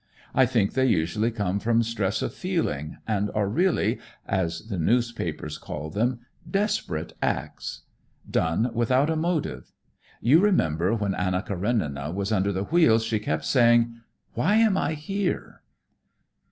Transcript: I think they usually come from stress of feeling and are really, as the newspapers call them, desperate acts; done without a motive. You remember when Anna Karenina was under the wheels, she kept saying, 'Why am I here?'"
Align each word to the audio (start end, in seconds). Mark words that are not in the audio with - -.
I 0.33 0.47
think 0.47 0.73
they 0.73 0.87
usually 0.87 1.29
come 1.29 1.59
from 1.59 1.83
stress 1.83 2.23
of 2.23 2.33
feeling 2.33 2.97
and 3.07 3.29
are 3.35 3.47
really, 3.47 3.99
as 4.25 4.61
the 4.61 4.79
newspapers 4.79 5.59
call 5.59 5.91
them, 5.91 6.21
desperate 6.49 7.13
acts; 7.21 7.81
done 8.27 8.71
without 8.73 9.11
a 9.11 9.15
motive. 9.15 9.71
You 10.19 10.39
remember 10.39 10.95
when 10.95 11.13
Anna 11.13 11.43
Karenina 11.43 12.09
was 12.11 12.31
under 12.31 12.51
the 12.51 12.63
wheels, 12.63 13.03
she 13.03 13.19
kept 13.19 13.45
saying, 13.45 13.99
'Why 14.33 14.55
am 14.55 14.75
I 14.75 14.95
here?'" 14.95 15.61